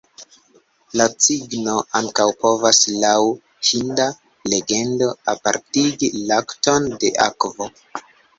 [1.01, 3.13] La cigno ankaŭ povas, laŭ
[3.73, 4.09] hinda
[4.55, 7.71] legendo, apartigi lakton de akvo.